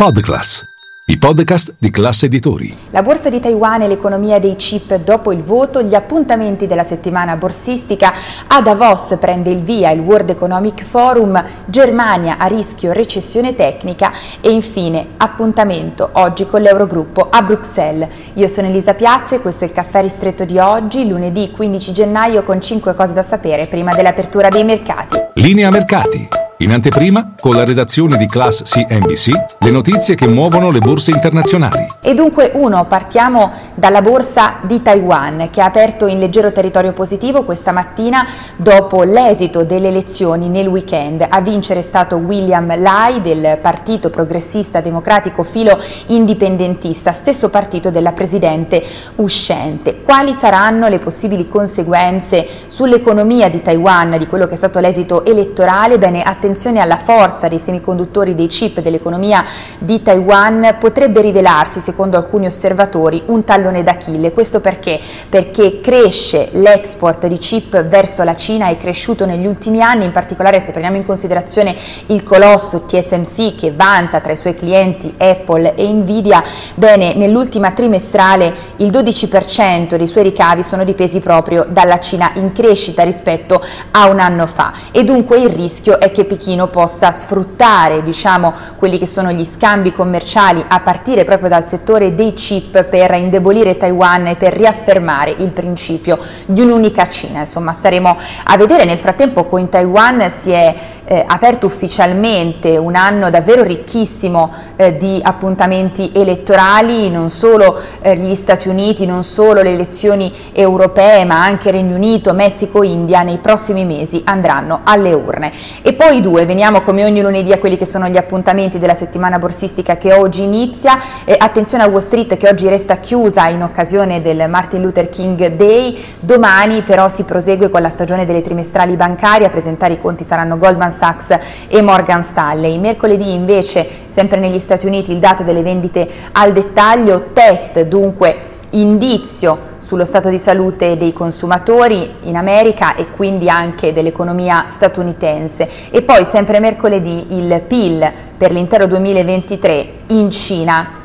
Podclass, 0.00 0.64
i 1.06 1.18
podcast 1.18 1.74
di 1.76 1.90
classe 1.90 2.26
editori. 2.26 2.72
La 2.90 3.02
borsa 3.02 3.30
di 3.30 3.40
Taiwan 3.40 3.82
e 3.82 3.88
l'economia 3.88 4.38
dei 4.38 4.54
chip 4.54 4.94
dopo 4.94 5.32
il 5.32 5.42
voto, 5.42 5.82
gli 5.82 5.96
appuntamenti 5.96 6.68
della 6.68 6.84
settimana 6.84 7.34
borsistica, 7.34 8.12
a 8.46 8.62
Davos 8.62 9.16
prende 9.18 9.50
il 9.50 9.64
via 9.64 9.90
il 9.90 9.98
World 9.98 10.30
Economic 10.30 10.84
Forum, 10.84 11.44
Germania 11.64 12.38
a 12.38 12.46
rischio 12.46 12.92
recessione 12.92 13.56
tecnica 13.56 14.12
e 14.40 14.52
infine 14.52 15.04
appuntamento 15.16 16.10
oggi 16.12 16.46
con 16.46 16.62
l'Eurogruppo 16.62 17.26
a 17.28 17.42
Bruxelles. 17.42 18.08
Io 18.34 18.46
sono 18.46 18.68
Elisa 18.68 18.94
Piazza 18.94 19.34
e 19.34 19.40
questo 19.40 19.64
è 19.64 19.66
il 19.66 19.74
caffè 19.74 20.00
ristretto 20.00 20.44
di 20.44 20.60
oggi, 20.60 21.08
lunedì 21.08 21.50
15 21.50 21.92
gennaio 21.92 22.44
con 22.44 22.60
5 22.60 22.94
cose 22.94 23.14
da 23.14 23.24
sapere 23.24 23.66
prima 23.66 23.92
dell'apertura 23.92 24.48
dei 24.48 24.62
mercati. 24.62 25.18
Linea 25.34 25.70
mercati. 25.70 26.46
In 26.60 26.72
anteprima, 26.72 27.34
con 27.40 27.54
la 27.54 27.64
redazione 27.64 28.16
di 28.16 28.26
Class 28.26 28.64
CNBC, 28.64 29.30
le 29.60 29.70
notizie 29.70 30.16
che 30.16 30.26
muovono 30.26 30.72
le 30.72 30.80
borse 30.80 31.12
internazionali. 31.12 31.86
E 32.00 32.14
dunque 32.14 32.50
uno, 32.54 32.84
partiamo 32.86 33.52
dalla 33.76 34.02
borsa 34.02 34.56
di 34.62 34.82
Taiwan 34.82 35.50
che 35.52 35.60
ha 35.60 35.66
aperto 35.66 36.08
in 36.08 36.18
leggero 36.18 36.50
territorio 36.50 36.92
positivo 36.92 37.44
questa 37.44 37.70
mattina 37.70 38.26
dopo 38.56 39.04
l'esito 39.04 39.62
delle 39.62 39.86
elezioni 39.86 40.48
nel 40.48 40.66
weekend. 40.66 41.24
A 41.28 41.40
vincere 41.40 41.78
è 41.78 41.82
stato 41.84 42.16
William 42.16 42.76
Lai 42.80 43.20
del 43.20 43.58
Partito 43.62 44.10
Progressista 44.10 44.80
Democratico 44.80 45.44
Filo 45.44 45.78
Indipendentista, 46.06 47.12
stesso 47.12 47.50
partito 47.50 47.92
della 47.92 48.10
presidente 48.10 48.82
uscente. 49.16 50.02
Quali 50.02 50.32
saranno 50.32 50.88
le 50.88 50.98
possibili 50.98 51.46
conseguenze 51.46 52.48
sull'economia 52.66 53.48
di 53.48 53.62
Taiwan 53.62 54.16
di 54.18 54.26
quello 54.26 54.48
che 54.48 54.54
è 54.54 54.56
stato 54.56 54.80
l'esito 54.80 55.24
elettorale? 55.24 55.98
Bene, 55.98 56.22
attenzione 56.22 56.46
attenzione 56.48 56.80
alla 56.80 56.96
forza 56.96 57.46
dei 57.46 57.58
semiconduttori 57.58 58.34
dei 58.34 58.46
chip 58.46 58.80
dell'economia 58.80 59.44
di 59.78 60.00
Taiwan 60.00 60.76
potrebbe 60.80 61.20
rivelarsi, 61.20 61.78
secondo 61.78 62.16
alcuni 62.16 62.46
osservatori, 62.46 63.22
un 63.26 63.44
tallone 63.44 63.82
d'Achille. 63.82 64.32
Questo 64.32 64.60
perché? 64.60 64.98
Perché 65.28 65.80
cresce 65.80 66.48
l'export 66.52 67.26
di 67.26 67.36
chip 67.36 67.84
verso 67.84 68.24
la 68.24 68.34
Cina, 68.34 68.68
è 68.68 68.78
cresciuto 68.78 69.26
negli 69.26 69.44
ultimi 69.44 69.82
anni, 69.82 70.06
in 70.06 70.10
particolare 70.10 70.58
se 70.58 70.70
prendiamo 70.70 70.96
in 70.96 71.04
considerazione 71.04 71.76
il 72.06 72.22
colosso 72.22 72.84
TSMC 72.86 73.54
che 73.54 73.72
vanta 73.72 74.20
tra 74.20 74.32
i 74.32 74.36
suoi 74.36 74.54
clienti 74.54 75.14
Apple 75.18 75.74
e 75.74 75.86
Nvidia, 75.86 76.42
bene, 76.74 77.14
nell'ultima 77.14 77.72
trimestrale 77.72 78.54
il 78.76 78.88
12% 78.90 79.96
dei 79.96 80.06
suoi 80.06 80.24
ricavi 80.24 80.62
sono 80.62 80.84
dipesi 80.84 81.20
proprio 81.20 81.66
dalla 81.68 81.98
Cina 81.98 82.30
in 82.34 82.52
crescita 82.52 83.02
rispetto 83.02 83.62
a 83.90 84.08
un 84.08 84.18
anno 84.18 84.46
fa 84.46 84.72
e 84.92 85.04
dunque 85.04 85.38
il 85.38 85.50
rischio 85.50 86.00
è 86.00 86.10
che 86.10 86.24
Pechino 86.38 86.68
possa 86.68 87.10
sfruttare 87.10 88.04
diciamo, 88.04 88.54
quelli 88.76 88.96
che 88.96 89.08
sono 89.08 89.32
gli 89.32 89.44
scambi 89.44 89.90
commerciali 89.90 90.64
a 90.66 90.78
partire 90.78 91.24
proprio 91.24 91.48
dal 91.48 91.64
settore 91.64 92.14
dei 92.14 92.32
chip 92.32 92.84
per 92.84 93.12
indebolire 93.14 93.76
Taiwan 93.76 94.28
e 94.28 94.36
per 94.36 94.52
riaffermare 94.52 95.34
il 95.38 95.50
principio 95.50 96.16
di 96.46 96.60
un'unica 96.60 97.08
Cina. 97.08 97.40
Insomma, 97.40 97.72
staremo 97.72 98.16
a 98.44 98.56
vedere. 98.56 98.84
Nel 98.84 98.98
frattempo 98.98 99.46
con 99.46 99.68
Taiwan 99.68 100.30
si 100.30 100.52
è 100.52 100.74
eh, 101.10 101.24
aperto 101.26 101.64
ufficialmente 101.64 102.76
un 102.76 102.94
anno 102.94 103.30
davvero 103.30 103.62
ricchissimo 103.62 104.52
eh, 104.76 104.98
di 104.98 105.18
appuntamenti 105.22 106.12
elettorali, 106.14 107.08
non 107.08 107.30
solo 107.30 107.80
eh, 108.02 108.14
gli 108.14 108.34
Stati 108.34 108.68
Uniti, 108.68 109.06
non 109.06 109.24
solo 109.24 109.62
le 109.62 109.72
elezioni 109.72 110.30
europee, 110.52 111.24
ma 111.24 111.42
anche 111.42 111.70
Regno 111.70 111.94
Unito, 111.94 112.34
Messico, 112.34 112.82
India 112.82 113.22
nei 113.22 113.38
prossimi 113.38 113.86
mesi 113.86 114.20
andranno 114.22 114.80
alle 114.84 115.14
urne. 115.14 115.50
E 115.80 115.94
poi 115.94 116.20
due, 116.20 116.44
veniamo 116.44 116.82
come 116.82 117.04
ogni 117.04 117.22
lunedì 117.22 117.52
a 117.52 117.58
quelli 117.58 117.78
che 117.78 117.86
sono 117.86 118.08
gli 118.08 118.18
appuntamenti 118.18 118.76
della 118.76 118.92
settimana 118.92 119.38
borsistica 119.38 119.96
che 119.96 120.12
oggi 120.12 120.42
inizia. 120.42 120.98
attenzione 121.38 121.84
a 121.84 121.88
Wall 121.88 122.00
Street 122.00 122.36
che 122.36 122.48
oggi 122.48 122.68
resta 122.68 122.96
chiusa 122.96 123.48
in 123.48 123.62
occasione 123.62 124.20
del 124.20 124.44
Martin 124.50 124.82
Luther 124.82 125.08
King 125.08 125.54
Day, 125.54 125.96
domani 126.20 126.82
però 126.82 127.08
si 127.08 127.22
prosegue 127.22 127.70
con 127.70 127.80
la 127.80 127.88
stagione 127.88 128.26
delle 128.26 128.42
trimestrali 128.42 128.94
bancarie, 128.94 129.46
a 129.46 129.50
presentare 129.50 129.94
i 129.94 129.98
conti 129.98 130.24
saranno 130.24 130.58
Goldman 130.58 130.96
Sachs 130.98 131.38
e 131.68 131.80
Morgan 131.80 132.24
Stanley. 132.24 132.76
Mercoledì 132.78 133.32
invece, 133.32 133.88
sempre 134.08 134.40
negli 134.40 134.58
Stati 134.58 134.86
Uniti, 134.86 135.12
il 135.12 135.18
dato 135.18 135.44
delle 135.44 135.62
vendite 135.62 136.08
al 136.32 136.52
dettaglio, 136.52 137.28
test 137.32 137.80
dunque 137.82 138.56
indizio 138.70 139.76
sullo 139.78 140.04
stato 140.04 140.28
di 140.28 140.38
salute 140.38 140.96
dei 140.96 141.12
consumatori 141.12 142.16
in 142.22 142.36
America 142.36 142.94
e 142.96 143.10
quindi 143.10 143.48
anche 143.48 143.92
dell'economia 143.92 144.66
statunitense 144.68 145.68
e 145.90 146.02
poi 146.02 146.24
sempre 146.24 146.60
mercoledì 146.60 147.26
il 147.30 147.62
PIL 147.66 148.12
per 148.36 148.50
l'intero 148.50 148.86
2023 148.86 149.92
in 150.08 150.30
Cina 150.30 150.97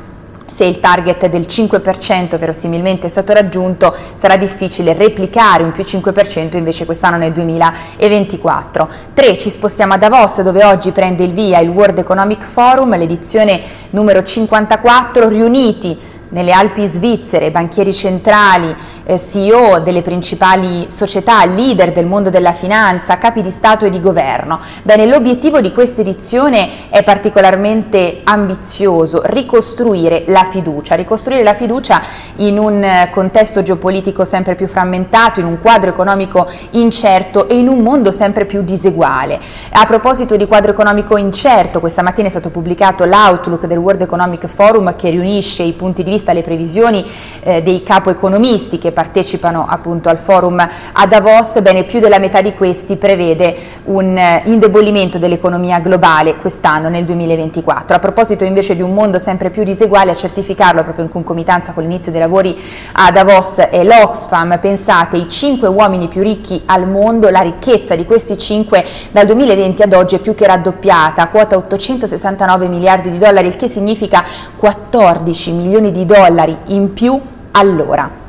se 0.54 0.64
il 0.64 0.78
target 0.78 1.26
del 1.26 1.46
5% 1.48 2.38
verosimilmente 2.38 3.08
è 3.08 3.10
stato 3.10 3.32
raggiunto, 3.32 3.92
sarà 4.14 4.36
difficile 4.36 4.92
replicare 4.92 5.64
un 5.64 5.72
più 5.72 5.82
5% 5.82 6.56
invece 6.56 6.84
quest'anno 6.84 7.16
nel 7.16 7.32
2024. 7.32 8.88
3. 9.14 9.36
Ci 9.36 9.50
spostiamo 9.50 9.94
a 9.94 9.96
Davos 9.96 10.42
dove 10.42 10.64
oggi 10.64 10.92
prende 10.92 11.24
il 11.24 11.32
via 11.32 11.58
il 11.58 11.70
World 11.70 11.98
Economic 11.98 12.44
Forum, 12.44 12.96
l'edizione 12.96 13.62
numero 13.90 14.22
54, 14.22 15.28
riuniti 15.28 15.98
nelle 16.28 16.52
Alpi 16.52 16.86
svizzere, 16.86 17.50
banchieri 17.50 17.92
centrali, 17.92 18.72
CEO 19.06 19.80
delle 19.80 20.02
principali 20.02 20.86
società, 20.88 21.44
leader 21.44 21.92
del 21.92 22.06
mondo 22.06 22.30
della 22.30 22.52
finanza, 22.52 23.18
capi 23.18 23.42
di 23.42 23.50
Stato 23.50 23.84
e 23.84 23.90
di 23.90 24.00
governo. 24.00 24.58
Bene, 24.82 25.06
l'obiettivo 25.06 25.60
di 25.60 25.72
questa 25.72 26.00
edizione 26.00 26.88
è 26.88 27.02
particolarmente 27.02 28.20
ambizioso, 28.24 29.20
ricostruire 29.24 30.24
la 30.28 30.44
fiducia, 30.44 30.94
ricostruire 30.94 31.42
la 31.42 31.54
fiducia 31.54 32.02
in 32.36 32.58
un 32.58 32.82
eh, 32.82 33.10
contesto 33.10 33.62
geopolitico 33.62 34.24
sempre 34.24 34.54
più 34.54 34.68
frammentato, 34.68 35.40
in 35.40 35.46
un 35.46 35.60
quadro 35.60 35.90
economico 35.90 36.48
incerto 36.70 37.48
e 37.48 37.58
in 37.58 37.68
un 37.68 37.80
mondo 37.80 38.10
sempre 38.10 38.46
più 38.46 38.62
diseguale. 38.62 39.38
A 39.72 39.84
proposito 39.84 40.36
di 40.36 40.46
quadro 40.46 40.70
economico 40.70 41.16
incerto, 41.18 41.80
questa 41.80 42.02
mattina 42.02 42.28
è 42.28 42.30
stato 42.30 42.50
pubblicato 42.50 43.04
l'Outlook 43.04 43.66
del 43.66 43.78
World 43.78 44.02
Economic 44.02 44.46
Forum 44.46 44.96
che 44.96 45.10
riunisce 45.10 45.62
i 45.62 45.72
punti 45.72 46.02
di 46.02 46.10
vista, 46.10 46.32
le 46.32 46.42
previsioni 46.42 47.04
eh, 47.42 47.62
dei 47.62 47.82
capo 47.82 48.10
economisti 48.10 48.78
che 48.78 48.92
partecipano 48.94 49.66
appunto 49.68 50.08
al 50.08 50.16
forum 50.18 50.66
a 50.92 51.06
Davos, 51.06 51.60
bene 51.60 51.84
più 51.84 52.00
della 52.00 52.18
metà 52.18 52.40
di 52.40 52.54
questi 52.54 52.96
prevede 52.96 53.54
un 53.84 54.16
eh, 54.16 54.40
indebolimento 54.46 55.18
dell'economia 55.18 55.80
globale 55.80 56.36
quest'anno 56.36 56.88
nel 56.88 57.04
2024. 57.04 57.96
A 57.96 57.98
proposito 57.98 58.44
invece 58.44 58.74
di 58.74 58.80
un 58.80 58.94
mondo 58.94 59.18
sempre 59.18 59.50
più 59.50 59.64
diseguale, 59.64 60.12
a 60.12 60.14
certificarlo 60.14 60.82
proprio 60.82 61.04
in 61.04 61.10
concomitanza 61.10 61.74
con 61.74 61.82
l'inizio 61.82 62.10
dei 62.10 62.20
lavori 62.20 62.58
a 62.92 63.10
Davos 63.10 63.56
è 63.56 63.84
l'Oxfam, 63.84 64.58
pensate 64.58 65.18
i 65.18 65.28
cinque 65.28 65.68
uomini 65.68 66.08
più 66.08 66.22
ricchi 66.22 66.62
al 66.66 66.88
mondo, 66.88 67.28
la 67.28 67.40
ricchezza 67.40 67.94
di 67.94 68.06
questi 68.06 68.38
cinque 68.38 68.84
dal 69.10 69.26
2020 69.26 69.82
ad 69.82 69.92
oggi 69.92 70.14
è 70.16 70.20
più 70.20 70.34
che 70.34 70.46
raddoppiata, 70.46 71.28
quota 71.28 71.56
869 71.56 72.68
miliardi 72.68 73.10
di 73.10 73.18
dollari, 73.18 73.48
il 73.48 73.56
che 73.56 73.68
significa 73.68 74.24
14 74.56 75.52
milioni 75.52 75.90
di 75.90 76.06
dollari 76.06 76.56
in 76.66 76.92
più 76.92 77.20
all'ora. 77.52 78.23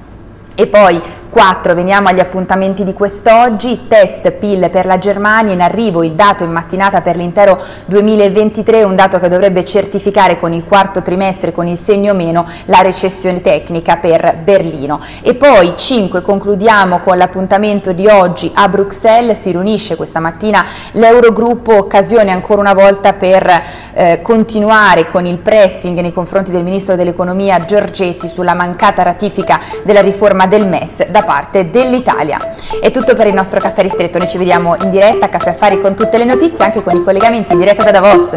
E 0.57 0.65
poi 0.65 1.01
4. 1.35 1.75
Veniamo 1.75 2.07
agli 2.07 2.21
appuntamenti 2.21 2.85
di 2.85 2.93
quest'oggi, 2.93 3.87
test 3.89 4.31
PIL 4.31 4.69
per 4.69 4.85
la 4.85 4.97
Germania, 4.97 5.51
in 5.51 5.59
arrivo 5.59 6.01
il 6.01 6.13
dato 6.13 6.45
in 6.45 6.49
mattinata 6.49 7.01
per 7.01 7.17
l'intero 7.17 7.61
2023, 7.87 8.83
un 8.83 8.95
dato 8.95 9.19
che 9.19 9.27
dovrebbe 9.27 9.65
certificare 9.65 10.39
con 10.39 10.53
il 10.53 10.63
quarto 10.63 11.01
trimestre, 11.01 11.51
con 11.51 11.67
il 11.67 11.77
segno 11.77 12.13
meno, 12.13 12.47
la 12.67 12.79
recessione 12.79 13.41
tecnica 13.41 13.97
per 13.97 14.37
Berlino. 14.41 15.01
E 15.21 15.35
poi 15.35 15.75
5. 15.75 16.21
Concludiamo 16.21 17.01
con 17.01 17.17
l'appuntamento 17.17 17.91
di 17.91 18.07
oggi 18.07 18.49
a 18.55 18.69
Bruxelles, 18.69 19.37
si 19.37 19.51
riunisce 19.51 19.97
questa 19.97 20.21
mattina 20.21 20.65
l'Eurogruppo, 20.93 21.75
occasione 21.75 22.31
ancora 22.31 22.61
una 22.61 22.73
volta 22.73 23.11
per 23.11 23.61
eh, 23.91 24.21
continuare 24.21 25.09
con 25.09 25.25
il 25.25 25.39
pressing 25.39 25.99
nei 25.99 26.13
confronti 26.13 26.53
del 26.53 26.63
Ministro 26.63 26.95
dell'Economia 26.95 27.57
Giorgetti 27.57 28.29
sulla 28.29 28.53
mancata 28.53 29.03
ratifica 29.03 29.59
della 29.83 29.99
riforma 29.99 30.47
del 30.47 30.69
MES 30.69 31.07
da 31.07 31.23
parte 31.25 31.69
dell'Italia. 31.69 32.39
È 32.79 32.91
tutto 32.91 33.13
per 33.13 33.27
il 33.27 33.33
nostro 33.33 33.59
caffè 33.59 33.81
ristretto, 33.81 34.17
noi 34.17 34.27
ci 34.27 34.37
vediamo 34.37 34.75
in 34.81 34.89
diretta 34.89 35.25
a 35.25 35.29
Caffè 35.29 35.49
Affari 35.49 35.81
con 35.81 35.95
tutte 35.95 36.17
le 36.17 36.25
notizie, 36.25 36.63
anche 36.63 36.81
con 36.81 36.95
i 36.95 37.03
collegamenti 37.03 37.53
in 37.53 37.59
diretta 37.59 37.83
da 37.83 37.91
Davos. 37.91 38.35